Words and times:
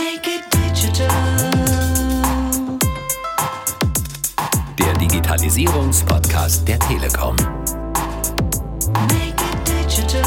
Make 0.00 0.26
it 0.26 0.44
digital. 0.50 1.08
Der 4.78 4.94
Digitalisierungspodcast 4.98 6.66
der 6.66 6.78
Telekom. 6.78 7.36
Make 9.08 9.40
it 9.44 9.58
digital. 9.66 10.22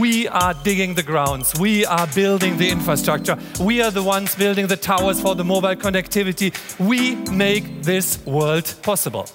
We 0.00 0.26
are 0.30 0.54
digging 0.64 0.94
the 0.94 1.02
grounds. 1.02 1.52
We 1.60 1.86
are 1.86 2.06
building 2.14 2.56
the 2.56 2.70
infrastructure. 2.70 3.36
We 3.60 3.82
are 3.82 3.90
the 3.90 4.02
ones 4.02 4.34
building 4.36 4.68
the 4.68 4.76
towers 4.76 5.20
for 5.20 5.36
the 5.36 5.44
mobile 5.44 5.76
connectivity. 5.76 6.52
We 6.78 7.16
make 7.30 7.82
this 7.82 8.18
world 8.24 8.74
possible. 8.82 9.26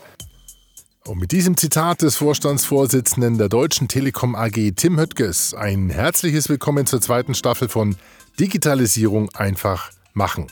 Und 1.08 1.18
mit 1.20 1.32
diesem 1.32 1.58
Zitat 1.58 2.04
des 2.04 2.18
Vorstandsvorsitzenden 2.18 3.40
der 3.40 3.50
Deutschen 3.50 3.88
Telekom 3.88 4.36
AG 4.36 4.74
Tim 4.76 5.00
Höttges 5.00 5.56
ein 5.56 5.90
herzliches 5.90 6.48
Willkommen 6.48 6.86
zur 6.86 7.02
zweiten 7.02 7.34
Staffel 7.34 7.70
von 7.70 7.96
Digitalisierung 8.40 9.30
einfach 9.34 9.90
machen, 10.14 10.46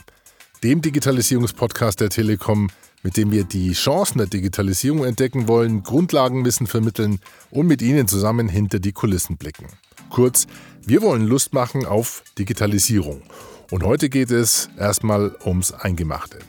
dem 0.64 0.82
Digitalisierungspodcast 0.82 2.00
der 2.00 2.10
Telekom, 2.10 2.68
mit 3.04 3.16
dem 3.16 3.30
wir 3.30 3.44
die 3.44 3.74
Chancen 3.74 4.18
der 4.18 4.26
Digitalisierung 4.26 5.04
entdecken 5.04 5.46
wollen, 5.46 5.84
Grundlagenwissen 5.84 6.66
vermitteln 6.66 7.20
und 7.52 7.68
mit 7.68 7.80
Ihnen 7.80 8.08
zusammen 8.08 8.48
hinter 8.48 8.80
die 8.80 8.92
Kulissen 8.92 9.36
blicken. 9.36 9.66
Kurz, 10.10 10.48
wir 10.84 11.00
wollen 11.00 11.28
Lust 11.28 11.54
machen 11.54 11.86
auf 11.86 12.24
Digitalisierung. 12.38 13.22
Und 13.70 13.84
heute 13.84 14.08
geht 14.08 14.32
es 14.32 14.68
erstmal 14.76 15.36
ums 15.44 15.72
Eingemachte. 15.72 16.40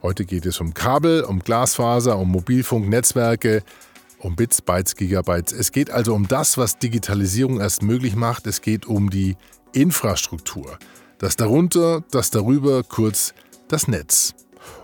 Heute 0.00 0.24
geht 0.24 0.46
es 0.46 0.60
um 0.60 0.74
Kabel, 0.74 1.24
um 1.24 1.40
Glasfaser, 1.40 2.18
um 2.18 2.30
Mobilfunknetzwerke, 2.30 3.64
um 4.20 4.36
Bits, 4.36 4.62
Bytes, 4.62 4.94
Gigabytes. 4.94 5.52
Es 5.52 5.72
geht 5.72 5.90
also 5.90 6.14
um 6.14 6.28
das, 6.28 6.56
was 6.56 6.78
Digitalisierung 6.78 7.60
erst 7.60 7.82
möglich 7.82 8.14
macht. 8.14 8.46
Es 8.46 8.62
geht 8.62 8.86
um 8.86 9.10
die 9.10 9.36
Infrastruktur. 9.72 10.78
Das 11.18 11.34
darunter, 11.34 12.04
das 12.12 12.30
darüber, 12.30 12.84
kurz 12.84 13.34
das 13.66 13.88
Netz. 13.88 14.34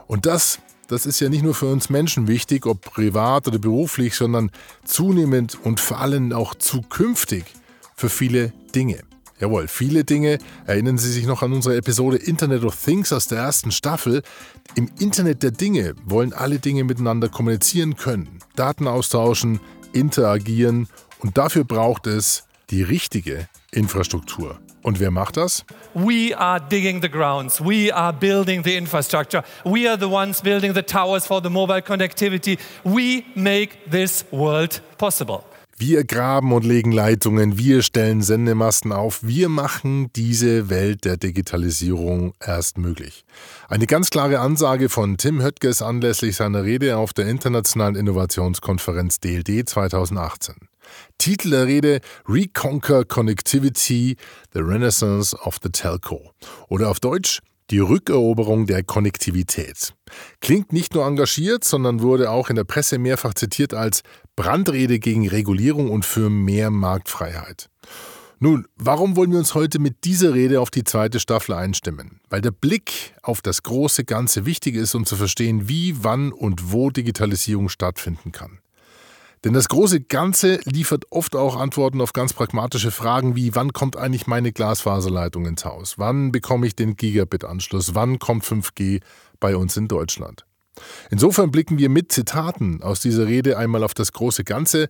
Und 0.08 0.26
das, 0.26 0.58
das 0.88 1.06
ist 1.06 1.20
ja 1.20 1.28
nicht 1.28 1.44
nur 1.44 1.54
für 1.54 1.66
uns 1.66 1.90
Menschen 1.90 2.26
wichtig, 2.26 2.66
ob 2.66 2.80
privat 2.80 3.46
oder 3.46 3.60
beruflich, 3.60 4.16
sondern 4.16 4.50
zunehmend 4.84 5.56
und 5.62 5.78
vor 5.78 6.00
allem 6.00 6.32
auch 6.32 6.56
zukünftig 6.56 7.44
für 7.94 8.08
viele 8.08 8.52
Dinge. 8.74 8.98
Jawohl, 9.40 9.66
viele 9.68 10.04
Dinge. 10.04 10.38
Erinnern 10.66 10.98
Sie 10.98 11.10
sich 11.10 11.26
noch 11.26 11.42
an 11.42 11.52
unsere 11.52 11.76
Episode 11.76 12.16
Internet 12.16 12.64
of 12.64 12.76
Things 12.76 13.12
aus 13.12 13.26
der 13.26 13.38
ersten 13.38 13.72
Staffel? 13.72 14.22
Im 14.76 14.88
Internet 14.98 15.42
der 15.42 15.50
Dinge 15.50 15.94
wollen 16.04 16.32
alle 16.32 16.58
Dinge 16.58 16.84
miteinander 16.84 17.28
kommunizieren 17.28 17.96
können, 17.96 18.38
Daten 18.54 18.86
austauschen, 18.86 19.60
interagieren 19.92 20.88
und 21.18 21.36
dafür 21.36 21.64
braucht 21.64 22.06
es 22.06 22.44
die 22.70 22.82
richtige 22.82 23.48
Infrastruktur. 23.72 24.58
Und 24.82 25.00
wer 25.00 25.10
macht 25.10 25.38
das? 25.38 25.64
We 25.94 26.38
are 26.38 26.60
digging 26.60 27.00
the 27.00 27.08
grounds. 27.08 27.58
We 27.60 27.94
are 27.94 28.12
building 28.12 28.62
the 28.62 28.76
infrastructure. 28.76 29.42
We 29.64 29.88
are 29.88 29.98
the 29.98 30.06
ones 30.06 30.42
building 30.42 30.74
the 30.74 30.82
towers 30.82 31.26
for 31.26 31.42
the 31.42 31.48
mobile 31.48 31.80
connectivity. 31.80 32.58
We 32.84 33.24
make 33.34 33.90
this 33.90 34.26
world 34.30 34.82
possible. 34.98 35.44
Wir 35.76 36.04
graben 36.04 36.52
und 36.52 36.64
legen 36.64 36.92
Leitungen, 36.92 37.58
wir 37.58 37.82
stellen 37.82 38.22
Sendemasten 38.22 38.92
auf, 38.92 39.24
wir 39.24 39.48
machen 39.48 40.08
diese 40.14 40.70
Welt 40.70 41.04
der 41.04 41.16
Digitalisierung 41.16 42.32
erst 42.38 42.78
möglich. 42.78 43.24
Eine 43.68 43.86
ganz 43.86 44.10
klare 44.10 44.38
Ansage 44.38 44.88
von 44.88 45.16
Tim 45.16 45.42
Höttges 45.42 45.82
anlässlich 45.82 46.36
seiner 46.36 46.62
Rede 46.62 46.96
auf 46.96 47.12
der 47.12 47.26
Internationalen 47.26 47.96
Innovationskonferenz 47.96 49.18
DLD 49.18 49.68
2018. 49.68 50.54
Titel 51.18 51.50
der 51.50 51.66
Rede 51.66 52.00
Reconquer 52.28 53.04
Connectivity, 53.04 54.16
The 54.52 54.60
Renaissance 54.60 55.36
of 55.36 55.58
the 55.60 55.70
Telco. 55.70 56.30
Oder 56.68 56.88
auf 56.88 57.00
Deutsch 57.00 57.40
die 57.70 57.78
Rückeroberung 57.78 58.66
der 58.66 58.82
Konnektivität. 58.82 59.94
Klingt 60.40 60.72
nicht 60.72 60.94
nur 60.94 61.06
engagiert, 61.06 61.64
sondern 61.64 62.02
wurde 62.02 62.30
auch 62.30 62.50
in 62.50 62.56
der 62.56 62.64
Presse 62.64 62.98
mehrfach 62.98 63.34
zitiert 63.34 63.72
als 63.72 64.02
Brandrede 64.36 64.98
gegen 64.98 65.28
Regulierung 65.28 65.90
und 65.90 66.04
für 66.04 66.30
mehr 66.30 66.70
Marktfreiheit. 66.70 67.70
Nun, 68.40 68.66
warum 68.76 69.16
wollen 69.16 69.30
wir 69.30 69.38
uns 69.38 69.54
heute 69.54 69.78
mit 69.78 70.04
dieser 70.04 70.34
Rede 70.34 70.60
auf 70.60 70.70
die 70.70 70.84
zweite 70.84 71.20
Staffel 71.20 71.54
einstimmen? 71.54 72.20
Weil 72.28 72.40
der 72.40 72.50
Blick 72.50 73.14
auf 73.22 73.40
das 73.40 73.62
große 73.62 74.04
Ganze 74.04 74.44
wichtig 74.44 74.74
ist, 74.74 74.94
um 74.94 75.06
zu 75.06 75.16
verstehen, 75.16 75.68
wie, 75.68 76.02
wann 76.02 76.32
und 76.32 76.72
wo 76.72 76.90
Digitalisierung 76.90 77.68
stattfinden 77.68 78.32
kann. 78.32 78.58
Denn 79.44 79.52
das 79.52 79.68
große 79.68 80.00
Ganze 80.00 80.58
liefert 80.64 81.04
oft 81.10 81.36
auch 81.36 81.56
Antworten 81.56 82.00
auf 82.00 82.14
ganz 82.14 82.32
pragmatische 82.32 82.90
Fragen 82.90 83.36
wie, 83.36 83.54
wann 83.54 83.72
kommt 83.74 83.96
eigentlich 83.96 84.26
meine 84.26 84.52
Glasfaserleitung 84.52 85.46
ins 85.46 85.66
Haus? 85.66 85.98
Wann 85.98 86.32
bekomme 86.32 86.66
ich 86.66 86.74
den 86.74 86.96
Gigabit-Anschluss? 86.96 87.94
Wann 87.94 88.18
kommt 88.18 88.44
5G 88.44 89.00
bei 89.40 89.54
uns 89.54 89.76
in 89.76 89.86
Deutschland? 89.86 90.46
Insofern 91.10 91.50
blicken 91.50 91.78
wir 91.78 91.88
mit 91.88 92.12
Zitaten 92.12 92.82
aus 92.82 93.00
dieser 93.00 93.26
Rede 93.26 93.56
einmal 93.58 93.84
auf 93.84 93.94
das 93.94 94.12
große 94.12 94.44
Ganze, 94.44 94.88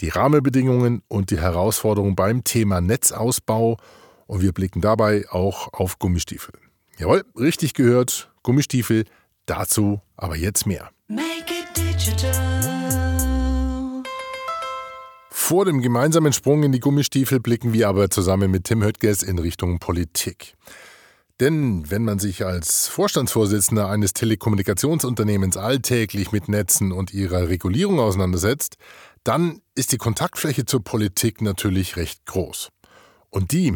die 0.00 0.08
Rahmenbedingungen 0.08 1.02
und 1.08 1.30
die 1.30 1.40
Herausforderungen 1.40 2.16
beim 2.16 2.44
Thema 2.44 2.80
Netzausbau 2.80 3.78
und 4.26 4.42
wir 4.42 4.52
blicken 4.52 4.80
dabei 4.80 5.26
auch 5.30 5.72
auf 5.72 5.98
Gummistiefel. 5.98 6.54
Jawohl, 6.98 7.24
richtig 7.38 7.74
gehört, 7.74 8.30
Gummistiefel, 8.42 9.04
dazu 9.46 10.00
aber 10.16 10.36
jetzt 10.36 10.66
mehr. 10.66 10.90
Make 11.08 11.24
it 11.48 11.76
digital. 11.76 12.64
Vor 15.46 15.66
dem 15.66 15.82
gemeinsamen 15.82 16.32
Sprung 16.32 16.62
in 16.62 16.72
die 16.72 16.80
Gummistiefel 16.80 17.38
blicken 17.38 17.74
wir 17.74 17.88
aber 17.88 18.08
zusammen 18.08 18.50
mit 18.50 18.64
Tim 18.64 18.82
Höttges 18.82 19.22
in 19.22 19.38
Richtung 19.38 19.78
Politik. 19.78 20.54
Denn 21.40 21.90
wenn 21.90 22.04
man 22.04 22.20
sich 22.20 22.44
als 22.44 22.86
Vorstandsvorsitzender 22.86 23.88
eines 23.88 24.12
Telekommunikationsunternehmens 24.12 25.56
alltäglich 25.56 26.30
mit 26.30 26.48
Netzen 26.48 26.92
und 26.92 27.12
ihrer 27.12 27.48
Regulierung 27.48 27.98
auseinandersetzt, 27.98 28.76
dann 29.24 29.60
ist 29.74 29.92
die 29.92 29.98
Kontaktfläche 29.98 30.64
zur 30.64 30.84
Politik 30.84 31.42
natürlich 31.42 31.96
recht 31.96 32.24
groß. 32.26 32.68
Und 33.30 33.50
die, 33.50 33.74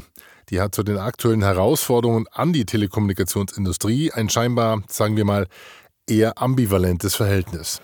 die 0.50 0.60
hat 0.60 0.74
zu 0.74 0.84
den 0.84 0.98
aktuellen 0.98 1.42
Herausforderungen 1.42 2.26
an 2.30 2.52
die 2.52 2.64
Telekommunikationsindustrie 2.64 4.12
ein 4.12 4.28
scheinbar, 4.28 4.82
sagen 4.88 5.16
wir 5.16 5.24
mal, 5.24 5.48
eher 6.08 6.40
ambivalentes 6.40 7.16
Verhältnis. 7.16 7.80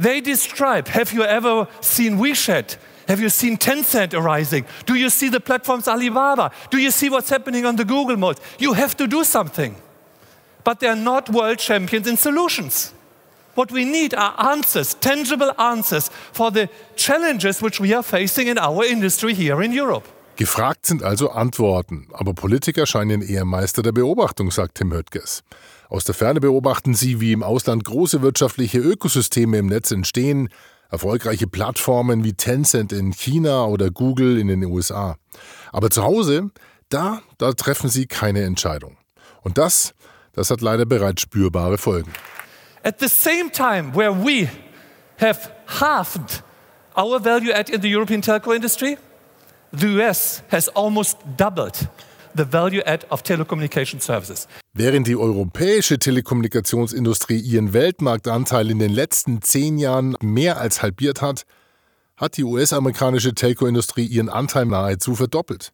They 0.00 0.22
describe 0.22 0.94
have 0.94 1.14
you 1.14 1.22
ever 1.22 1.68
seen 1.80 2.20
WeChat? 2.20 2.78
Have 3.08 3.20
you 3.20 3.28
seen 3.28 3.56
Tencent 3.56 4.14
arising? 4.14 4.64
Do 4.84 4.94
you 4.94 5.10
see 5.10 5.28
the 5.28 5.40
platforms 5.40 5.86
Alibaba? 5.86 6.50
Do 6.70 6.78
you 6.78 6.90
see 6.90 7.08
what's 7.08 7.30
happening 7.30 7.64
on 7.64 7.76
the 7.76 7.84
Google 7.84 8.16
mode? 8.16 8.40
You 8.58 8.72
have 8.74 8.96
to 8.96 9.06
do 9.06 9.22
something. 9.24 9.76
But 10.64 10.80
they're 10.80 10.96
not 10.96 11.30
world 11.30 11.58
champions 11.58 12.08
in 12.08 12.16
solutions. 12.16 12.92
What 13.54 13.70
we 13.72 13.84
need 13.84 14.14
are 14.14 14.34
answers, 14.52 14.94
tangible 14.94 15.52
answers 15.58 16.10
for 16.32 16.50
the 16.50 16.68
challenges 16.96 17.62
which 17.62 17.80
we 17.80 17.94
are 17.94 18.02
facing 18.02 18.48
in 18.48 18.58
our 18.58 18.84
industry 18.84 19.34
here 19.34 19.62
in 19.62 19.72
Europe. 19.72 20.04
Gefragt 20.36 20.84
sind 20.84 21.02
also 21.02 21.30
Antworten, 21.30 22.08
aber 22.12 22.34
Politiker 22.34 22.84
scheinen 22.84 23.22
eher 23.22 23.46
Meister 23.46 23.82
der 23.82 23.92
Beobachtung, 23.92 24.50
sagt 24.50 24.74
Tim 24.74 24.92
Höttges. 24.92 25.42
Aus 25.88 26.04
der 26.04 26.14
Ferne 26.14 26.40
beobachten 26.40 26.92
sie, 26.92 27.20
wie 27.22 27.32
im 27.32 27.42
Ausland 27.42 27.84
große 27.84 28.20
wirtschaftliche 28.20 28.78
Ökosysteme 28.78 29.56
im 29.56 29.66
Netz 29.66 29.92
entstehen, 29.92 30.50
erfolgreiche 30.90 31.46
Plattformen 31.46 32.24
wie 32.24 32.34
Tencent 32.34 32.92
in 32.92 33.12
China 33.12 33.66
oder 33.66 33.90
Google 33.90 34.38
in 34.38 34.48
den 34.48 34.64
USA. 34.64 35.16
Aber 35.72 35.90
zu 35.90 36.02
Hause, 36.02 36.50
da, 36.88 37.22
da 37.38 37.52
treffen 37.52 37.88
sie 37.88 38.06
keine 38.06 38.42
Entscheidung. 38.42 38.96
Und 39.42 39.58
das, 39.58 39.94
das 40.32 40.50
hat 40.50 40.60
leider 40.60 40.86
bereits 40.86 41.22
spürbare 41.22 41.78
Folgen. 41.78 42.12
At 42.82 43.00
the 43.00 43.08
same 43.08 43.50
time, 43.50 43.94
where 43.94 44.12
we 44.12 44.48
have 45.18 45.50
halved 45.80 46.42
our 46.96 47.22
value 47.22 47.52
add 47.52 47.68
in 47.70 47.82
the 47.82 47.88
European 47.88 48.22
telco 48.22 48.54
industry, 48.54 48.96
the 49.72 49.88
US 49.98 50.42
has 50.50 50.68
almost 50.68 51.18
doubled 51.36 51.88
the 52.36 52.44
value 52.44 52.82
add 52.84 53.06
of 53.10 53.22
telecommunication 53.22 54.00
services. 54.00 54.46
Während 54.74 55.06
die 55.06 55.16
europäische 55.16 55.98
Telekommunikationsindustrie 55.98 57.38
ihren 57.38 57.72
Weltmarktanteil 57.72 58.70
in 58.70 58.78
den 58.78 58.92
letzten 58.92 59.42
zehn 59.42 59.78
Jahren 59.78 60.16
mehr 60.20 60.60
als 60.60 60.82
halbiert 60.82 61.22
hat, 61.22 61.44
hat 62.16 62.36
die 62.36 62.44
US-amerikanische 62.44 63.34
Telco-Industrie 63.34 64.06
ihren 64.06 64.28
Anteil 64.28 64.66
nahezu 64.66 65.14
verdoppelt. 65.14 65.72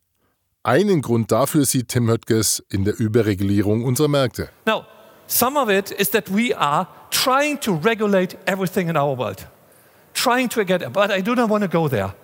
Einen 0.65 1.03
Grund 1.03 1.33
dafür 1.33 1.65
sieht 1.65 1.89
Tim 1.89 2.09
Höttges 2.09 2.63
in 2.71 2.85
der 2.85 2.99
Überregulierung 2.99 3.85
unserer 3.85 4.09
Märkte. 4.09 4.49
Now, 4.65 4.85
some 5.27 5.59
of 5.59 5.69
it 5.69 5.91
is 5.91 6.11
that 6.11 6.33
we 6.33 6.57
are 6.57 6.87
trying 7.11 7.59
to 7.61 7.81
regulate 7.85 8.37
everything 8.47 8.89
in 8.89 8.97
our 8.97 9.17
world, 9.17 9.49
trying 10.15 10.49
to 10.51 10.65
get 10.65 10.83
it, 10.83 10.93
but 10.93 11.11
I 11.11 11.21
do 11.21 11.35
not 11.35 11.51
want 11.51 11.65
to 11.65 11.69
go 11.69 11.89
there. 11.89 12.15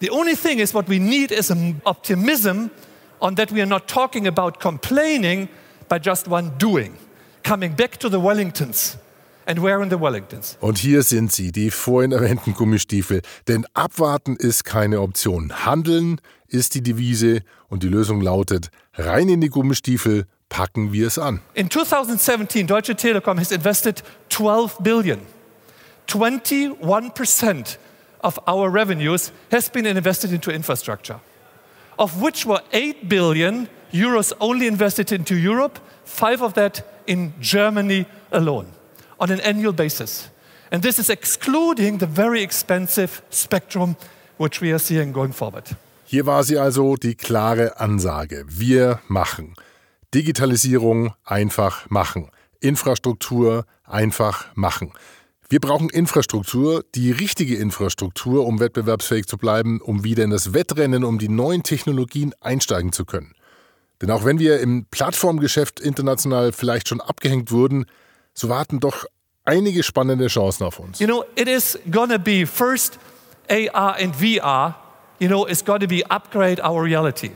The 0.00 0.10
only 0.10 0.34
thing 0.34 0.58
is 0.58 0.74
what 0.74 0.88
we 0.88 0.98
need 0.98 1.30
is 1.30 1.50
an 1.50 1.80
optimism 1.84 2.70
on 3.20 3.36
that 3.36 3.52
we 3.52 3.60
are 3.60 3.66
not 3.66 3.86
talking 3.86 4.26
about 4.26 4.60
complaining, 4.60 5.48
but 5.88 6.02
just 6.02 6.28
one 6.28 6.52
doing, 6.58 6.96
coming 7.42 7.74
back 7.74 7.98
to 7.98 8.08
the 8.08 8.20
Wellingtons 8.20 8.96
and 9.46 9.58
wearing 9.62 9.90
the 9.90 9.98
Wellingtons. 9.98 10.56
Und 10.60 10.78
hier 10.78 11.02
sind 11.02 11.32
sie, 11.32 11.52
die 11.52 11.70
vorhin 11.70 12.12
erwähnten 12.12 12.54
Gummistiefel. 12.54 13.22
Denn 13.48 13.66
abwarten 13.74 14.36
ist 14.36 14.64
keine 14.64 15.00
Option. 15.00 15.64
Handeln 15.64 16.20
ist 16.48 16.74
die 16.74 16.82
Devise 16.82 17.42
und 17.68 17.82
die 17.82 17.88
Lösung 17.88 18.20
lautet, 18.20 18.70
rein 18.94 19.28
in 19.28 19.40
die 19.40 19.48
Gummistiefel, 19.48 20.26
packen 20.48 20.92
wir 20.92 21.06
es 21.06 21.18
an. 21.18 21.40
In 21.54 21.70
2017, 21.70 22.66
Deutsche 22.66 22.96
Telekom 22.96 23.38
has 23.38 23.52
invested 23.52 24.02
12 24.28 24.78
billion. 24.80 25.20
21% 26.06 27.78
of 28.22 28.38
our 28.46 28.68
revenues 28.68 29.32
has 29.50 29.70
been 29.70 29.86
invested 29.86 30.32
into 30.32 30.50
infrastructure, 30.50 31.20
of 32.00 32.20
which 32.22 32.46
were 32.46 32.62
8 32.72 33.08
billion 33.08 33.68
euros 33.92 34.32
only 34.40 34.66
invested 34.66 35.12
into 35.12 35.36
Europe, 35.36 35.78
five 36.04 36.42
of 36.42 36.54
that 36.54 36.82
in 37.06 37.34
Germany 37.40 38.06
alone 38.32 38.66
on 39.18 39.30
an 39.30 39.40
annual 39.40 39.72
basis. 39.72 40.30
And 40.72 40.82
this 40.82 40.98
is 40.98 41.10
excluding 41.10 41.98
the 41.98 42.06
very 42.06 42.42
expensive 42.42 43.22
spectrum 43.30 43.96
which 44.38 44.62
we 44.62 44.72
are 44.72 44.78
seeing 44.78 45.12
going 45.12 45.34
forward. 45.34 45.64
Hier 46.06 46.24
war 46.26 46.42
sie 46.42 46.58
also 46.58 46.96
die 46.96 47.14
klare 47.14 47.78
Ansage. 47.78 48.44
Wir 48.48 49.00
machen. 49.08 49.54
Digitalisierung 50.14 51.12
einfach 51.24 51.88
machen. 51.90 52.30
Infrastruktur 52.60 53.64
einfach 53.84 54.46
machen. 54.54 54.92
Wir 55.50 55.58
brauchen 55.58 55.88
Infrastruktur, 55.88 56.84
die 56.94 57.10
richtige 57.10 57.56
Infrastruktur, 57.56 58.46
um 58.46 58.60
wettbewerbsfähig 58.60 59.26
zu 59.26 59.36
bleiben, 59.36 59.80
um 59.80 60.04
wieder 60.04 60.22
in 60.22 60.30
das 60.30 60.54
Wettrennen 60.54 61.02
um 61.02 61.18
die 61.18 61.28
neuen 61.28 61.64
Technologien 61.64 62.32
einsteigen 62.40 62.92
zu 62.92 63.04
können. 63.04 63.34
Denn 64.00 64.12
auch 64.12 64.24
wenn 64.24 64.38
wir 64.38 64.60
im 64.60 64.86
Plattformgeschäft 64.92 65.80
international 65.80 66.52
vielleicht 66.52 66.86
schon 66.86 67.00
abgehängt 67.00 67.50
wurden, 67.50 67.86
so 68.32 68.48
warten 68.48 68.78
doch 68.78 69.06
einige 69.44 69.82
spannende 69.82 70.28
Chancen 70.28 70.62
auf 70.62 70.78
uns. 70.78 71.00
You 71.00 71.08
know, 71.08 71.24
it 71.34 71.48
is 71.48 71.76
gonna 71.90 72.18
be 72.18 72.46
first 72.46 73.00
AR 73.48 73.96
and 73.96 74.14
VR, 74.14 74.76
you 75.18 75.26
know, 75.26 75.48
it's 75.48 75.64
gonna 75.64 75.88
be 75.88 76.04
upgrade 76.08 76.62
our 76.62 76.84
reality. 76.84 77.32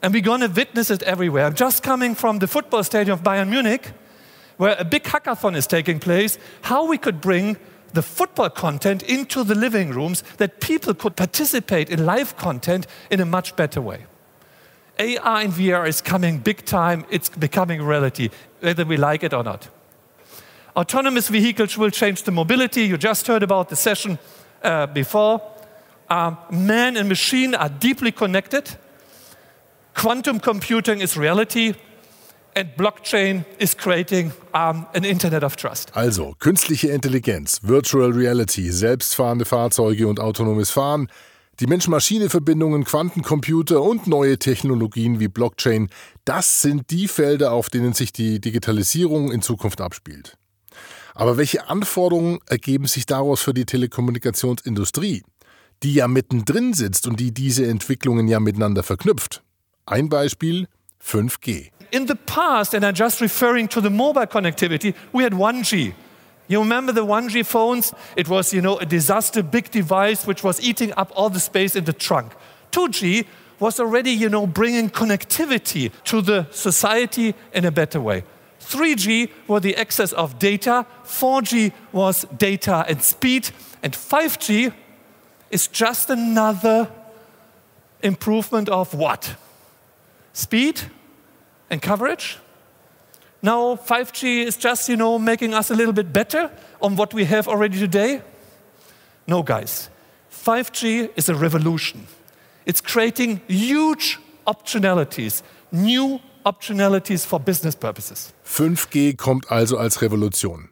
And 0.00 0.14
we're 0.14 0.24
gonna 0.24 0.48
witness 0.56 0.88
it 0.88 1.02
everywhere. 1.02 1.46
I'm 1.46 1.60
just 1.60 1.82
coming 1.82 2.16
from 2.16 2.40
the 2.40 2.46
football 2.46 2.82
stadium 2.82 3.18
of 3.18 3.22
Bayern 3.22 3.50
Munich, 3.50 3.92
where 4.60 4.76
a 4.78 4.84
big 4.84 5.04
hackathon 5.04 5.56
is 5.56 5.66
taking 5.66 5.98
place, 5.98 6.38
how 6.60 6.84
we 6.84 6.98
could 6.98 7.18
bring 7.18 7.56
the 7.94 8.02
football 8.02 8.50
content 8.50 9.02
into 9.04 9.42
the 9.42 9.54
living 9.54 9.88
rooms 9.88 10.22
that 10.36 10.60
people 10.60 10.92
could 10.92 11.16
participate 11.16 11.88
in 11.88 12.04
live 12.04 12.36
content 12.36 12.86
in 13.10 13.20
a 13.20 13.24
much 13.24 13.56
better 13.56 13.80
way. 13.80 14.04
AR 14.98 15.40
and 15.40 15.50
VR 15.54 15.88
is 15.88 16.02
coming 16.02 16.40
big 16.40 16.66
time, 16.66 17.06
it's 17.08 17.30
becoming 17.30 17.80
reality, 17.80 18.28
whether 18.60 18.84
we 18.84 18.98
like 18.98 19.22
it 19.22 19.32
or 19.32 19.42
not. 19.42 19.70
Autonomous 20.76 21.28
vehicles 21.28 21.78
will 21.78 21.90
change 21.90 22.24
the 22.24 22.30
mobility. 22.30 22.82
You 22.82 22.98
just 22.98 23.26
heard 23.28 23.42
about 23.42 23.70
the 23.70 23.76
session 23.76 24.18
uh, 24.62 24.88
before. 24.88 25.40
Um, 26.10 26.36
man 26.50 26.98
and 26.98 27.08
machine 27.08 27.54
are 27.54 27.70
deeply 27.70 28.12
connected. 28.12 28.76
Quantum 29.94 30.38
computing 30.38 31.00
is 31.00 31.16
reality. 31.16 31.76
And 32.60 32.76
blockchain 32.76 33.46
is 33.56 33.74
creating 33.74 34.32
um, 34.52 34.86
an 34.92 35.02
Internet 35.02 35.44
of 35.44 35.56
Trust. 35.56 35.96
Also, 35.96 36.34
künstliche 36.40 36.88
Intelligenz, 36.88 37.60
Virtual 37.62 38.12
Reality, 38.12 38.70
selbstfahrende 38.70 39.46
Fahrzeuge 39.46 40.06
und 40.06 40.20
autonomes 40.20 40.68
Fahren, 40.68 41.08
die 41.60 41.66
Mensch-Maschine-Verbindungen, 41.66 42.84
Quantencomputer 42.84 43.80
und 43.80 44.06
neue 44.06 44.38
Technologien 44.38 45.20
wie 45.20 45.28
Blockchain, 45.28 45.88
das 46.26 46.60
sind 46.60 46.90
die 46.90 47.08
Felder, 47.08 47.52
auf 47.52 47.70
denen 47.70 47.94
sich 47.94 48.12
die 48.12 48.42
Digitalisierung 48.42 49.32
in 49.32 49.40
Zukunft 49.40 49.80
abspielt. 49.80 50.36
Aber 51.14 51.38
welche 51.38 51.66
Anforderungen 51.66 52.40
ergeben 52.46 52.84
sich 52.84 53.06
daraus 53.06 53.40
für 53.40 53.54
die 53.54 53.64
Telekommunikationsindustrie, 53.64 55.22
die 55.82 55.94
ja 55.94 56.08
mittendrin 56.08 56.74
sitzt 56.74 57.06
und 57.06 57.18
die 57.20 57.32
diese 57.32 57.66
Entwicklungen 57.66 58.28
ja 58.28 58.38
miteinander 58.38 58.82
verknüpft? 58.82 59.42
Ein 59.86 60.10
Beispiel 60.10 60.68
5G. 61.02 61.70
In 61.92 62.06
the 62.06 62.16
past, 62.16 62.74
and 62.74 62.84
I'm 62.84 62.94
just 62.94 63.20
referring 63.20 63.68
to 63.68 63.80
the 63.80 63.90
mobile 63.90 64.26
connectivity, 64.26 64.94
we 65.12 65.22
had 65.22 65.32
1G. 65.32 65.94
You 66.46 66.60
remember 66.60 66.92
the 66.92 67.04
1G 67.04 67.44
phones? 67.46 67.92
It 68.16 68.28
was, 68.28 68.52
you 68.52 68.60
know, 68.60 68.78
a 68.78 68.86
disaster, 68.86 69.42
big 69.42 69.70
device 69.70 70.26
which 70.26 70.42
was 70.42 70.60
eating 70.60 70.92
up 70.96 71.12
all 71.14 71.30
the 71.30 71.40
space 71.40 71.76
in 71.76 71.84
the 71.84 71.92
trunk. 71.92 72.32
2G 72.72 73.26
was 73.58 73.78
already, 73.78 74.10
you 74.10 74.28
know, 74.28 74.46
bringing 74.46 74.90
connectivity 74.90 75.92
to 76.04 76.22
the 76.22 76.46
society 76.50 77.34
in 77.52 77.64
a 77.64 77.70
better 77.70 78.00
way. 78.00 78.24
3G 78.60 79.30
was 79.46 79.62
the 79.62 79.76
access 79.76 80.12
of 80.12 80.38
data, 80.38 80.86
4G 81.04 81.72
was 81.92 82.24
data 82.36 82.84
and 82.88 83.02
speed, 83.02 83.50
and 83.82 83.92
5G 83.92 84.72
is 85.50 85.66
just 85.66 86.10
another 86.10 86.90
improvement 88.02 88.68
of 88.68 88.94
what? 88.94 89.36
Speed 90.32 90.82
and 91.70 91.80
coverage? 91.80 92.38
Now 93.42 93.76
5G 93.76 94.44
is 94.44 94.56
just, 94.56 94.88
you 94.88 94.96
know, 94.96 95.18
making 95.18 95.54
us 95.54 95.70
a 95.70 95.74
little 95.74 95.94
bit 95.94 96.12
better 96.12 96.50
on 96.80 96.96
what 96.96 97.14
we 97.14 97.24
have 97.24 97.48
already 97.48 97.78
today? 97.78 98.22
No, 99.26 99.42
guys. 99.42 99.88
5G 100.30 101.10
is 101.16 101.28
a 101.28 101.34
revolution. 101.34 102.06
It's 102.66 102.82
creating 102.82 103.40
huge 103.48 104.18
optionalities, 104.46 105.42
new 105.72 106.20
optionalities 106.44 107.24
for 107.24 107.40
business 107.40 107.74
purposes. 107.74 108.32
5G 108.44 109.16
kommt 109.16 109.50
also 109.50 109.78
als 109.78 110.02
Revolution. 110.02 110.68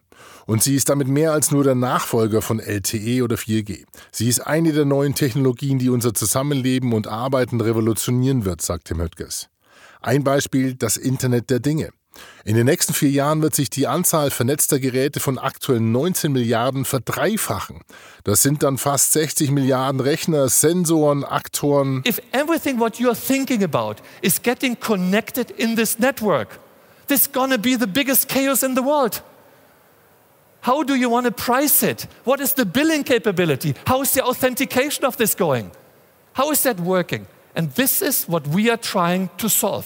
Und 0.47 0.62
sie 0.62 0.75
ist 0.75 0.89
damit 0.89 1.09
mehr 1.09 1.33
als 1.33 1.51
nur 1.51 1.62
der 1.62 1.75
Nachfolger 1.75 2.41
von 2.41 2.59
LTE 2.59 3.23
oder 3.23 3.37
4G. 3.37 3.85
Sie 4.11 4.29
ist 4.29 4.41
eine 4.41 4.73
der 4.73 4.87
neuen 4.87 5.15
Technologien, 5.15 5.79
die 5.79 5.91
unser 5.91 6.15
Zusammenleben 6.15 6.94
und 6.94 7.06
Arbeiten 7.06 7.61
revolutionieren 7.61 8.47
wird, 8.47 8.62
sagt 8.62 8.87
Tim 8.87 9.01
Höttges. 9.01 9.51
Ein 10.00 10.25
Beispiel 10.25 10.75
das 10.75 10.97
Internet 10.97 11.50
der 11.50 11.61
Dinge. 11.61 11.91
In 12.45 12.56
den 12.56 12.67
nächsten 12.67 12.95
vier 12.95 13.11
Jahren 13.11 13.43
wird 13.43 13.55
sich 13.55 13.71
die 13.71 13.87
Anzahl 13.87 14.31
vernetzter 14.31 14.79
Geräte 14.79 15.21
von 15.21 15.39
aktuell 15.39 15.81
19 15.81 16.33
Milliarden 16.33 16.85
verdreifachen. 16.85 17.83
Das 18.25 18.43
sind 18.43 18.62
dann 18.62 18.79
fast 18.79 19.12
60 19.12 19.50
Milliarden 19.50 20.00
Rechner, 20.00 20.49
Sensoren, 20.49 21.25
Aktoren. 21.25 22.03
If 22.06 22.21
everything 22.33 22.81
what 22.81 22.97
you're 22.97 23.15
thinking 23.15 23.62
about 23.62 24.03
is 24.23 24.43
getting 24.43 24.79
connected 24.79 25.50
in 25.53 25.77
this 25.77 25.99
network, 25.99 26.59
this 27.06 27.23
is 27.23 27.33
gonna 27.33 27.59
be 27.59 27.77
the 27.79 27.87
biggest 27.87 28.29
chaos 28.29 28.62
in 28.62 28.75
the 28.75 28.83
world. 28.83 29.23
How 30.62 30.83
do 30.83 30.94
you 30.94 31.11
want 31.11 31.27
to 31.27 31.33
price 31.33 31.83
it? 31.87 32.09
What 32.25 32.41
is 32.41 32.55
the 32.55 32.65
billing 32.65 33.05
capability? 33.05 33.75
How 33.87 34.03
is 34.03 34.12
the 34.12 34.25
authentication 34.25 35.05
of 35.05 35.17
this 35.17 35.35
going? 35.37 35.71
How 36.33 36.51
is 36.51 36.62
that 36.62 36.81
working? 36.81 37.27
And 37.58 37.75
this 37.75 38.02
is 38.02 38.28
what 38.28 38.44
we 38.55 38.70
are 38.70 38.78
trying 38.78 39.31
to 39.38 39.49
solve. 39.49 39.84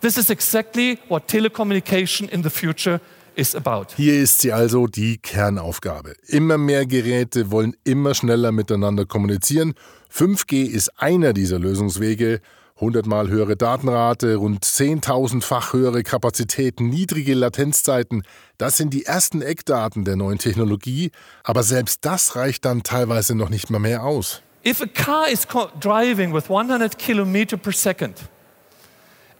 This 0.00 0.18
is 0.18 0.30
exactly 0.30 0.98
what 1.08 1.28
telecommunication 1.28 2.28
in 2.28 2.42
the 2.42 2.50
future 2.50 3.00
is 3.36 3.54
about. 3.54 3.94
Hier 3.96 4.20
ist 4.20 4.40
sie 4.40 4.52
also 4.52 4.88
die 4.88 5.18
Kernaufgabe. 5.18 6.16
Immer 6.26 6.58
mehr 6.58 6.86
Geräte 6.86 7.52
wollen 7.52 7.76
immer 7.84 8.14
schneller 8.14 8.50
miteinander 8.50 9.06
kommunizieren. 9.06 9.74
5G 10.12 10.64
ist 10.64 10.90
einer 11.00 11.32
dieser 11.32 11.60
Lösungswege. 11.60 12.40
100 12.78 13.06
mal 13.06 13.28
höhere 13.28 13.54
Datenrate, 13.54 14.34
rund 14.34 14.64
10.000-fach 14.64 15.72
höhere 15.72 16.02
Kapazitäten, 16.02 16.88
niedrige 16.88 17.34
Latenzzeiten, 17.34 18.24
das 18.58 18.76
sind 18.76 18.92
die 18.92 19.04
ersten 19.04 19.40
Eckdaten 19.42 20.04
der 20.04 20.16
neuen 20.16 20.38
Technologie, 20.38 21.12
aber 21.44 21.62
selbst 21.62 22.04
das 22.04 22.34
reicht 22.34 22.64
dann 22.64 22.82
teilweise 22.82 23.36
noch 23.36 23.48
nicht 23.48 23.70
mal 23.70 23.78
mehr 23.78 24.02
aus. 24.02 24.42
If 24.64 24.80
a 24.80 24.86
car 24.86 25.28
is 25.28 25.46
driving 25.78 26.32
with 26.32 26.48
100 26.48 26.96
kilometer 26.96 27.58
per 27.58 27.72
second 27.72 28.28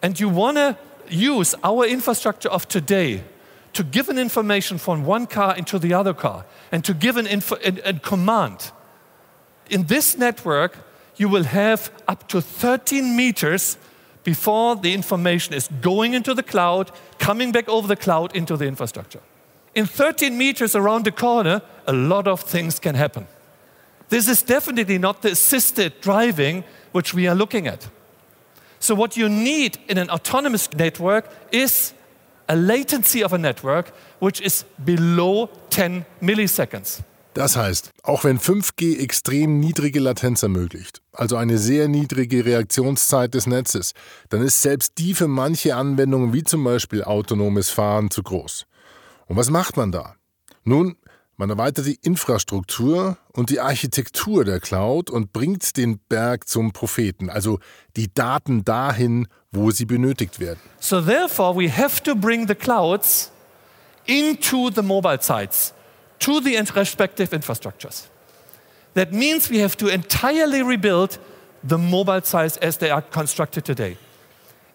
and 0.02 0.20
you 0.20 0.28
want 0.28 0.58
to 0.58 0.76
use 1.08 1.54
our 1.64 1.86
infrastructure 1.86 2.50
of 2.50 2.68
today 2.68 3.24
to 3.72 3.82
give 3.82 4.10
an 4.10 4.18
information 4.18 4.78
from 4.78 5.04
one 5.04 5.26
car 5.26 5.56
into 5.56 5.78
the 5.78 5.94
other 5.94 6.12
car 6.12 6.44
and 6.70 6.84
to 6.84 6.92
give 6.92 7.16
an 7.16 7.26
info, 7.26 7.56
an, 7.56 7.80
an 7.84 7.98
command, 8.00 8.70
in 9.70 9.84
this 9.84 10.16
network, 10.16 10.76
you 11.16 11.28
will 11.28 11.44
have 11.44 11.90
up 12.06 12.28
to 12.28 12.40
13 12.40 13.16
meters 13.16 13.78
before 14.24 14.76
the 14.76 14.92
information 14.92 15.54
is 15.54 15.68
going 15.80 16.14
into 16.14 16.34
the 16.34 16.42
cloud, 16.42 16.90
coming 17.18 17.52
back 17.52 17.68
over 17.68 17.88
the 17.88 17.96
cloud 17.96 18.34
into 18.36 18.56
the 18.56 18.66
infrastructure. 18.66 19.20
In 19.74 19.86
13 19.86 20.36
meters 20.36 20.76
around 20.76 21.04
the 21.04 21.12
corner, 21.12 21.62
a 21.86 21.92
lot 21.92 22.28
of 22.28 22.40
things 22.40 22.78
can 22.78 22.94
happen. 22.94 23.26
This 24.08 24.28
is 24.28 24.44
definitely 24.44 24.98
not 24.98 25.22
the 25.22 25.30
assisted 25.30 26.00
driving 26.00 26.64
which 26.92 27.14
we 27.14 27.28
are 27.28 27.36
looking 27.36 27.66
at. 27.66 27.88
So, 28.78 28.94
what 28.94 29.16
you 29.16 29.28
need 29.28 29.78
in 29.88 29.98
an 29.98 30.10
autonomous 30.10 30.68
network 30.76 31.24
is 31.50 31.94
a 32.48 32.54
latency 32.54 33.24
of 33.24 33.32
a 33.32 33.38
network 33.38 33.92
which 34.20 34.40
is 34.40 34.64
below 34.84 35.48
10 35.70 36.04
milliseconds. 36.20 37.02
Das 37.34 37.56
heißt, 37.56 37.90
auch 38.04 38.22
wenn 38.22 38.38
5G 38.38 39.00
extrem 39.00 39.58
niedrige 39.58 39.98
Latenz 39.98 40.44
ermöglicht, 40.44 41.02
also 41.12 41.36
eine 41.36 41.58
sehr 41.58 41.88
niedrige 41.88 42.44
Reaktionszeit 42.44 43.34
des 43.34 43.48
Netzes, 43.48 43.92
dann 44.28 44.42
ist 44.42 44.62
selbst 44.62 44.98
die 44.98 45.14
für 45.14 45.26
manche 45.26 45.74
Anwendungen 45.74 46.32
wie 46.32 46.44
zum 46.44 46.62
Beispiel 46.62 47.02
autonomes 47.02 47.70
Fahren 47.70 48.10
zu 48.10 48.22
groß. 48.22 48.66
Und 49.26 49.36
was 49.36 49.50
macht 49.50 49.76
man 49.76 49.90
da? 49.90 50.14
Nun, 50.62 50.96
man 51.36 51.50
erweitert 51.50 51.86
die 51.86 51.98
Infrastruktur 52.02 53.16
und 53.32 53.50
die 53.50 53.60
Architektur 53.60 54.44
der 54.44 54.60
Cloud 54.60 55.10
und 55.10 55.32
bringt 55.32 55.76
den 55.76 55.98
Berg 56.08 56.48
zum 56.48 56.72
Propheten, 56.72 57.30
also 57.30 57.58
die 57.96 58.12
Daten 58.12 58.64
dahin, 58.64 59.26
wo 59.50 59.70
sie 59.70 59.84
benötigt 59.84 60.40
werden. 60.40 60.60
So 60.80 61.00
therefore, 61.00 61.56
we 61.56 61.70
have 61.70 62.02
to 62.02 62.14
bring 62.14 62.46
the 62.46 62.54
clouds 62.54 63.30
into 64.06 64.70
the 64.70 64.82
mobile 64.82 65.20
sites, 65.20 65.72
to 66.20 66.40
the 66.40 66.56
respective 66.74 67.34
infrastructures. 67.34 68.08
That 68.94 69.12
means 69.12 69.50
we 69.50 69.60
have 69.60 69.76
to 69.78 69.88
entirely 69.88 70.62
rebuild 70.62 71.18
the 71.68 71.78
mobile 71.78 72.22
sites 72.22 72.56
as 72.58 72.78
they 72.78 72.90
are 72.90 73.02
constructed 73.02 73.64
today. 73.64 73.96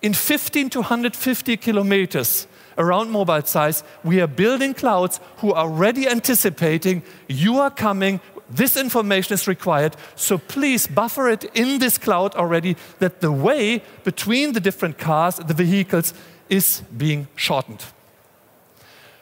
In 0.02 0.14
15 0.14 0.70
to 0.72 0.80
150 0.80 1.58
kilometers 1.58 2.48
around 2.80 3.12
mobile 3.12 3.44
size, 3.44 3.84
we 4.04 4.20
are 4.22 4.28
building 4.28 4.74
clouds 4.74 5.20
who 5.38 5.54
are 5.54 5.66
already 5.66 6.08
anticipating 6.08 7.04
you 7.28 7.60
are 7.60 7.70
coming, 7.70 8.20
this 8.50 8.76
information 8.76 9.34
is 9.34 9.48
required, 9.48 9.96
so 10.16 10.38
please 10.38 10.88
buffer 10.88 11.30
it 11.30 11.44
in 11.54 11.80
this 11.80 11.98
cloud 11.98 12.34
already 12.34 12.76
that 12.98 13.22
the 13.22 13.32
way 13.32 13.84
between 14.04 14.54
the 14.54 14.60
different 14.60 14.98
cars, 14.98 15.36
the 15.36 15.54
vehicles, 15.54 16.14
is 16.50 16.82
being 16.98 17.28
shortened. 17.36 17.86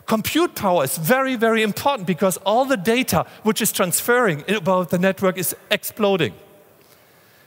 Compute 0.05 0.55
power 0.55 0.85
is 0.85 0.97
very, 0.97 1.35
very 1.35 1.61
important 1.61 2.07
because 2.07 2.37
all 2.45 2.63
the 2.63 2.77
data 2.77 3.25
which 3.43 3.61
is 3.61 3.73
transferring 3.73 4.49
about 4.49 4.89
the 4.89 4.97
network 4.97 5.37
is 5.37 5.53
exploding. 5.69 6.33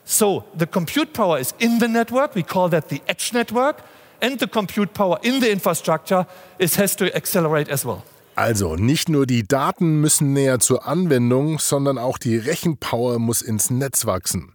So 0.05 0.45
the 0.55 0.67
compute 0.67 1.15
power 1.15 1.39
is 1.39 1.55
in 1.59 1.79
the 1.79 1.89
network, 1.89 2.35
we 2.35 2.43
call 2.43 2.69
that 2.69 2.91
the 2.91 3.01
edge 3.09 3.33
network, 3.33 3.81
and 4.21 4.41
the 4.41 4.47
compute 4.47 4.93
power 4.95 5.19
in 5.23 5.41
the 5.41 5.51
infrastructure 5.51 6.27
is, 6.59 6.77
has 6.77 6.97
to 6.97 7.07
accelerate 7.15 7.71
as 7.71 7.85
well. 7.85 8.03
Also 8.37 8.77
nicht 8.77 9.09
nur 9.09 9.27
die 9.27 9.47
Daten 9.47 10.01
müssen 10.01 10.33
näher 10.33 10.61
zur 10.61 10.87
Anwendung, 10.87 11.59
sondern 11.59 11.99
auch 11.99 12.17
die 12.17 12.37
Rechenpower 12.37 13.19
muss 13.19 13.43
ins 13.43 13.71
Netz 13.71 14.07
wachsen. 14.07 14.55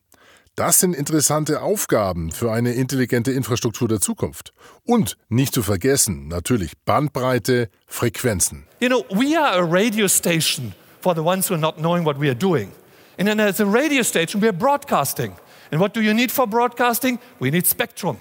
Das 0.56 0.80
sind 0.80 0.96
interessante 0.96 1.62
Aufgaben 1.62 2.32
für 2.32 2.52
eine 2.52 2.74
intelligente 2.74 3.34
Infrastruktur 3.34 3.90
der 3.90 4.00
Zukunft. 4.00 4.54
Und 4.86 5.18
nicht 5.28 5.54
zu 5.54 5.62
vergessen, 5.62 6.30
natürlich 6.30 6.72
Bandbreite, 6.86 7.70
Frequenzen. 7.86 8.66
You 8.80 8.88
know, 8.88 9.06
we 9.10 9.38
are 9.38 9.60
a 9.60 9.64
radio 9.64 10.08
station 10.08 10.74
for 11.02 11.14
the 11.14 11.22
ones 11.22 11.50
who 11.50 11.56
are 11.56 11.62
not 11.62 11.76
knowing 11.76 12.06
what 12.06 12.20
we 12.20 12.28
are 12.28 12.36
doing. 12.36 12.72
And 13.20 13.28
then 13.28 13.40
as 13.40 13.60
a 13.60 13.66
radio 13.66 14.02
station, 14.02 14.42
we 14.42 14.48
are 14.48 14.58
broadcasting. 14.58 15.34
And 15.72 15.82
what 15.82 15.94
do 15.94 16.02
you 16.02 16.14
need 16.14 16.32
for 16.32 16.48
broadcasting? 16.48 17.20
We 17.40 17.52
need 17.52 17.68
spectrum. 17.68 18.18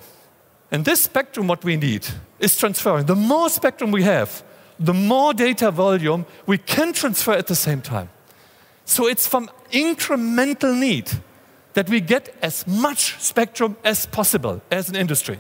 And 0.75 0.85
this 0.85 1.03
spectrum, 1.03 1.47
what 1.47 1.63
we 1.63 1.77
need, 1.77 2.05
is 2.41 2.59
transferring. 2.59 3.07
The 3.07 3.15
more 3.15 3.49
spectrum 3.49 3.93
we 3.93 4.03
have, 4.03 4.43
the 4.81 4.93
more 4.93 5.33
data 5.33 5.71
volume 5.71 6.27
we 6.47 6.59
can 6.59 6.93
transfer 6.93 7.31
at 7.31 7.47
the 7.47 7.55
same 7.55 7.81
time. 7.81 8.09
So 8.85 9.07
it's 9.07 9.25
from 9.25 9.49
incremental 9.71 10.77
need 10.77 11.13
that 11.75 11.89
we 11.89 12.01
get 12.01 12.35
as 12.43 12.67
much 12.67 13.15
spectrum 13.21 13.77
as 13.85 14.07
possible 14.07 14.63
as 14.69 14.89
an 14.89 14.97
industry. 14.97 15.39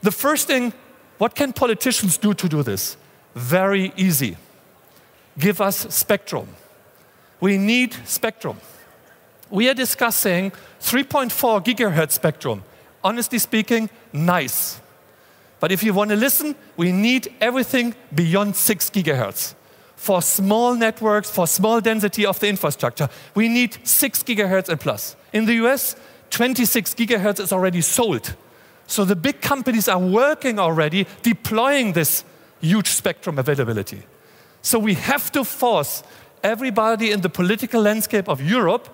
The 0.00 0.10
first 0.10 0.48
thing, 0.48 0.72
what 1.18 1.36
can 1.36 1.52
politicians 1.52 2.18
do 2.18 2.34
to 2.34 2.48
do 2.48 2.64
this? 2.64 2.96
Very 3.36 3.92
easy. 3.96 4.36
Give 5.38 5.60
us 5.60 5.86
spectrum. 5.94 6.48
We 7.38 7.56
need 7.56 7.94
spectrum. 8.04 8.56
We 9.48 9.68
are 9.68 9.74
discussing 9.74 10.50
3.4 10.80 11.64
gigahertz 11.64 12.10
spectrum. 12.10 12.64
Honestly 13.04 13.38
speaking, 13.38 13.90
nice. 14.12 14.80
But 15.60 15.70
if 15.72 15.82
you 15.82 15.94
want 15.94 16.10
to 16.10 16.16
listen, 16.16 16.56
we 16.76 16.92
need 16.92 17.32
everything 17.40 17.94
beyond 18.14 18.56
6 18.56 18.90
gigahertz. 18.90 19.54
For 19.96 20.20
small 20.20 20.74
networks, 20.74 21.30
for 21.30 21.46
small 21.46 21.80
density 21.80 22.26
of 22.26 22.40
the 22.40 22.48
infrastructure, 22.48 23.08
we 23.34 23.48
need 23.48 23.78
6 23.86 24.22
gigahertz 24.24 24.68
and 24.68 24.80
plus. 24.80 25.14
In 25.32 25.46
the 25.46 25.54
US, 25.64 25.94
26 26.30 26.94
gigahertz 26.94 27.38
is 27.38 27.52
already 27.52 27.80
sold. 27.80 28.34
So 28.86 29.04
the 29.04 29.14
big 29.14 29.40
companies 29.40 29.88
are 29.88 29.98
working 29.98 30.58
already 30.58 31.06
deploying 31.22 31.92
this 31.92 32.24
huge 32.60 32.88
spectrum 32.88 33.38
availability. 33.38 34.02
So 34.62 34.78
we 34.78 34.94
have 34.94 35.30
to 35.32 35.44
force 35.44 36.02
everybody 36.42 37.10
in 37.10 37.20
the 37.20 37.28
political 37.28 37.82
landscape 37.82 38.28
of 38.28 38.40
Europe 38.40 38.88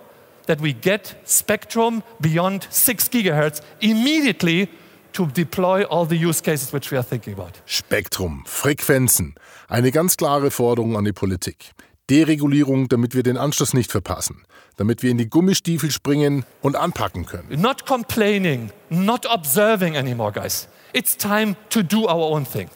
that 0.48 0.60
we 0.60 0.72
get 0.72 1.14
spectrum 1.24 2.02
beyond 2.20 2.66
6 2.70 3.10
gigahertz 3.10 3.60
immediately 3.80 4.68
to 5.12 5.26
deploy 5.26 5.84
all 5.84 6.06
the 6.06 6.16
use 6.16 6.40
cases 6.42 6.72
which 6.72 6.90
we 6.90 6.96
are 6.96 7.04
thinking 7.04 7.34
about. 7.34 7.52
Spektrum, 7.66 8.44
Frequenzen. 8.46 9.34
Eine 9.68 9.90
ganz 9.90 10.16
klare 10.16 10.50
Forderung 10.50 10.96
an 10.96 11.04
die 11.04 11.12
Politik. 11.12 11.72
Deregulierung, 12.10 12.88
damit 12.88 13.14
wir 13.14 13.22
den 13.22 13.36
Anschluss 13.36 13.74
nicht 13.74 13.90
verpassen. 13.90 14.44
Damit 14.76 15.02
wir 15.02 15.10
in 15.10 15.18
die 15.18 15.28
Gummistiefel 15.28 15.90
springen 15.90 16.44
und 16.62 16.76
anpacken 16.76 17.26
können. 17.26 17.60
Not 17.60 17.84
complaining, 17.84 18.70
not 18.88 19.26
observing 19.26 19.96
anymore, 19.96 20.32
guys. 20.32 20.68
It's 20.92 21.16
time 21.16 21.56
to 21.70 21.82
do 21.82 22.06
our 22.06 22.32
own 22.32 22.46
thing. 22.46 22.70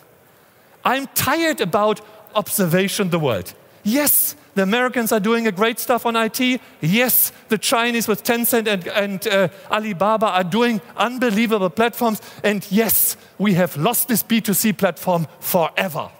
I'm 0.85 1.07
tired 1.15 1.63
about 1.63 2.03
observation 2.35 3.11
the 3.11 3.21
world. 3.21 3.55
Yes, 3.85 4.37
the 4.55 4.63
Americans 4.63 5.13
are 5.13 5.21
doing 5.21 5.47
a 5.47 5.53
great 5.53 5.79
stuff 5.79 6.07
on 6.07 6.15
IT. 6.15 6.61
Yes, 6.81 7.33
the 7.49 7.59
Chinese 7.59 8.07
with 8.07 8.23
Tencent 8.23 8.67
and, 8.67 8.87
and 8.89 9.27
uh, 9.27 9.49
Alibaba 9.71 10.27
are 10.27 10.45
doing 10.45 10.81
unbelievable 10.97 11.71
platforms. 11.71 12.21
And 12.45 12.67
yes, 12.71 13.17
we 13.39 13.55
have 13.55 13.77
lost 13.77 14.09
this 14.09 14.23
B2C 14.23 14.77
platform 14.77 15.27
forever. 15.41 16.11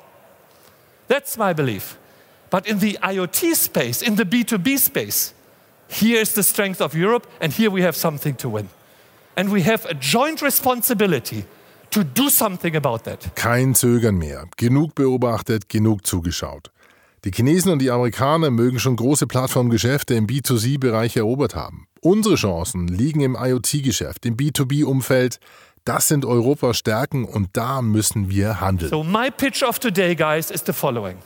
That's 1.09 1.37
my 1.37 1.53
belief. 1.53 1.99
But 2.51 2.67
in 2.67 2.79
the 2.79 2.99
IoT 3.03 3.55
space, 3.55 4.03
in 4.03 4.17
the 4.17 4.25
B2B 4.25 4.79
space, 4.79 5.35
here 5.89 6.21
is 6.21 6.33
the 6.35 6.43
strength 6.43 6.81
of 6.81 6.95
Europe, 6.95 7.27
and 7.41 7.53
here 7.53 7.71
we 7.71 7.83
have 7.83 7.97
something 7.97 8.35
to 8.37 8.49
win. 8.49 8.69
And 9.37 9.51
we 9.51 9.63
have 9.63 9.87
a 9.87 9.95
joint 9.95 10.43
responsibility 10.43 11.45
to 11.91 12.05
do 12.05 12.31
something 12.31 12.75
about 12.77 13.05
that. 13.05 13.35
Kein 13.37 13.75
Zögern 13.75 14.17
mehr. 14.17 14.47
Genug 14.57 14.95
beobachtet, 14.95 15.69
genug 15.69 16.07
zugeschaut. 16.07 16.71
Die 17.25 17.31
Chinesen 17.31 17.71
und 17.71 17.79
die 17.79 17.93
Amerikaner 17.93 18.51
mögen 18.51 18.81
schon 18.81 18.97
große 18.97 19.29
Plattformgeschäfte 19.29 20.15
im 20.15 20.27
B2C-Bereich 20.27 21.17
erobert 21.17 21.55
haben. 21.55 21.87
Unsere 22.01 22.35
Chancen 22.35 22.89
liegen 22.89 23.21
im 23.21 23.37
IoT-Geschäft, 23.37 24.27
im 24.27 24.37
B2B-Umfeld. 24.37 25.39
Das 25.85 26.09
sind 26.09 26.25
Europas 26.25 26.79
Stärken 26.79 27.25
und 27.25 27.51
da 27.53 27.81
müssen 27.81 28.29
wir 28.29 28.61
handeln. 28.61 28.91
So, 28.91 29.05
my 29.05 29.31
pitch 29.31 29.63
of 29.63 29.79
today, 29.79 30.17
guys, 30.17 30.51
is 30.51 30.65
the 30.67 30.73
following. 30.73 31.19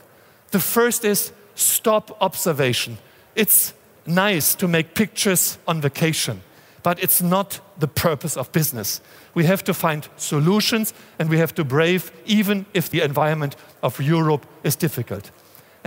The 0.51 0.59
first 0.59 1.03
is 1.03 1.33
stop 1.55 2.15
observation. 2.21 2.99
It's 3.33 3.73
nice 4.05 4.55
to 4.57 4.67
make 4.67 4.93
pictures 4.93 5.57
on 5.65 5.81
vacation, 5.81 6.41
but 6.83 7.01
it's 7.01 7.23
not 7.23 7.63
the 7.79 7.87
purpose 7.87 8.37
of 8.37 8.51
business. 8.51 9.01
We 9.33 9.47
have 9.47 9.63
to 9.63 9.73
find 9.73 10.07
solutions 10.15 10.93
and 11.17 11.27
we 11.31 11.39
have 11.39 11.55
to 11.55 11.65
brave, 11.65 12.11
even 12.27 12.67
if 12.75 12.91
the 12.91 13.01
environment 13.01 13.55
of 13.81 13.99
Europe 13.99 14.45
is 14.63 14.75
difficult. 14.75 15.31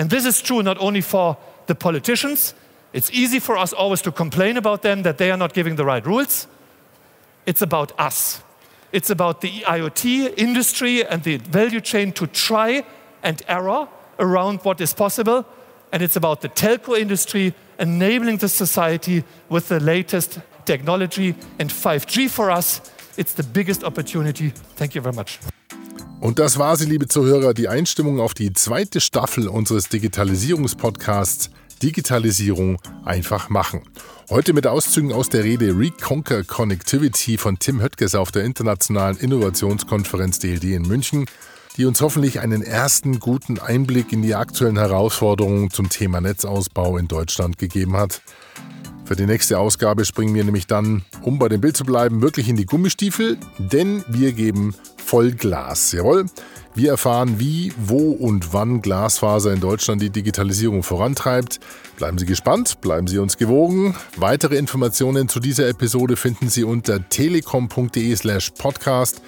And 0.01 0.09
this 0.09 0.25
is 0.25 0.41
true 0.41 0.63
not 0.63 0.79
only 0.79 1.03
for 1.03 1.37
the 1.67 1.75
politicians, 1.75 2.55
it's 2.95 3.11
easy 3.11 3.39
for 3.39 3.59
us 3.59 3.75
always 3.75 4.01
to 4.03 4.11
complain 4.11 4.57
about 4.57 4.81
them 4.81 5.03
that 5.03 5.19
they 5.19 5.31
are 5.31 5.37
not 5.37 5.53
giving 5.53 5.77
the 5.77 5.85
right 5.85 6.05
rules. 6.07 6.47
It's 7.45 7.61
about 7.61 7.93
us. 8.01 8.43
It's 8.93 9.11
about 9.11 9.43
the 9.43 9.51
IoT 9.61 10.39
industry 10.39 11.05
and 11.05 11.23
the 11.23 11.37
value 11.37 11.83
chain 11.83 12.13
to 12.13 12.27
try 12.27 12.83
and 13.23 13.43
error 13.47 13.89
around 14.19 14.61
what 14.61 14.81
is 14.81 14.95
possible. 14.95 15.45
And 15.93 16.03
it's 16.03 16.17
about 16.17 16.41
the 16.41 16.49
telco 16.49 16.99
industry 16.99 17.53
enabling 17.79 18.39
the 18.39 18.49
society 18.49 19.23
with 19.51 19.69
the 19.69 19.81
latest 19.81 20.41
technology. 20.65 21.35
And 21.59 21.69
5G 21.69 22.31
for 22.31 22.51
us, 22.51 22.81
it's 23.19 23.35
the 23.35 23.43
biggest 23.43 23.85
opportunity. 23.85 24.49
Thank 24.77 24.95
you 24.95 25.03
very 25.03 25.15
much. 25.15 25.41
Und 26.21 26.39
das 26.39 26.59
war 26.59 26.77
sie, 26.77 26.85
liebe 26.85 27.09
Zuhörer, 27.09 27.55
die 27.55 27.69
Einstimmung 27.69 28.21
auf 28.21 28.35
die 28.35 28.53
zweite 28.53 29.01
Staffel 29.01 29.49
unseres 29.49 29.89
Digitalisierungspodcasts 29.89 31.51
Digitalisierung 31.83 32.79
einfach 33.07 33.49
machen. 33.49 33.81
Heute 34.29 34.53
mit 34.53 34.67
Auszügen 34.67 35.15
aus 35.15 35.31
der 35.31 35.45
Rede 35.45 35.79
Reconquer 35.79 36.45
Connectivity 36.45 37.39
von 37.39 37.59
Tim 37.59 37.81
Höttges 37.81 38.15
auf 38.15 38.33
der 38.33 38.45
Internationalen 38.45 39.17
Innovationskonferenz 39.17 40.41
DLD 40.41 40.65
in 40.65 40.83
München, 40.83 41.25
die 41.79 41.87
uns 41.87 42.03
hoffentlich 42.03 42.41
einen 42.41 42.61
ersten 42.61 43.19
guten 43.19 43.59
Einblick 43.59 44.13
in 44.13 44.21
die 44.21 44.35
aktuellen 44.35 44.77
Herausforderungen 44.77 45.71
zum 45.71 45.89
Thema 45.89 46.21
Netzausbau 46.21 46.99
in 46.99 47.09
Deutschland 47.09 47.57
gegeben 47.57 47.97
hat. 47.97 48.21
Für 49.07 49.17
die 49.17 49.27
nächste 49.27 49.59
Ausgabe 49.59 50.05
springen 50.05 50.35
wir 50.35 50.45
nämlich 50.45 50.67
dann, 50.67 51.03
um 51.23 51.39
bei 51.39 51.49
dem 51.49 51.63
Bild 51.63 51.79
zu 51.79 51.85
bleiben, 51.85 52.21
wirklich 52.21 52.49
in 52.51 52.57
die 52.57 52.67
Gummistiefel, 52.67 53.39
denn 53.59 54.05
wir 54.07 54.33
geben 54.33 54.75
Vollglas. 55.11 55.91
Jawohl. 55.91 56.27
Wir 56.73 56.93
erfahren, 56.93 57.41
wie, 57.41 57.73
wo 57.77 58.13
und 58.13 58.53
wann 58.53 58.81
Glasfaser 58.81 59.53
in 59.53 59.59
Deutschland 59.59 60.01
die 60.01 60.11
Digitalisierung 60.11 60.85
vorantreibt. 60.85 61.59
Bleiben 61.97 62.17
Sie 62.17 62.27
gespannt, 62.27 62.81
bleiben 62.81 63.09
Sie 63.09 63.19
uns 63.19 63.37
gewogen. 63.37 63.97
Weitere 64.17 64.55
Informationen 64.55 65.29
zu 65.29 65.41
dieser 65.41 65.69
Episode 65.69 66.15
finden 66.15 66.49
Sie 66.49 66.63
unter 66.63 67.09
telekom.de/slash 67.09 68.53
podcast. 68.53 69.21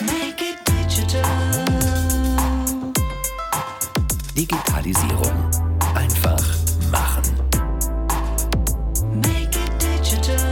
Make 0.00 0.42
it 0.42 0.56
digital. 0.66 1.64
Digitalisierung. 4.34 5.50
Einfach 5.94 6.42
machen. 6.90 7.24
Make 9.12 9.58
it 9.58 9.72
digital. 9.82 10.46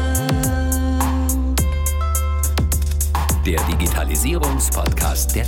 Der 3.47 3.63
Digitalisierungspodcast 3.65 5.35
der 5.35 5.45